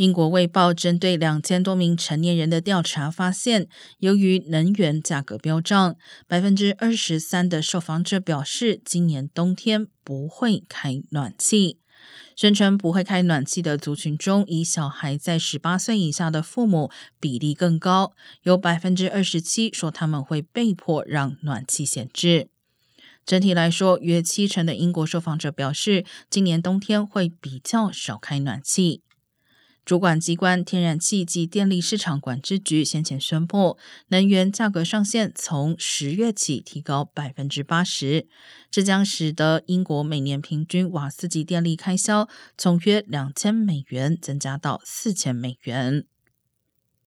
[0.00, 3.68] 英国《卫报》针对两千多名成年人的调查发现，
[3.98, 11.80] 由于能源价格飙涨，百分之二十三的受访者表示今年冬天不会开暖气。
[12.34, 16.90] 宣称不会开暖气的族群中，以小孩在十八岁以下的父母
[17.20, 18.14] 比例更高，
[18.44, 22.48] 有百分之二十七说他们会被迫让暖气闲置。
[23.26, 29.02] 整体来说，约七成的英国受访者表示，今年冬天会比较少开暖气。
[29.90, 33.76] 主管机关天然气及电力市场管制局先前宣布，
[34.10, 38.28] 能源价格上限从十月起提高百分之八十，
[38.70, 46.04] 这将使得英国每年平均瓦斯及电力开销从约两千美元增加到四千美元。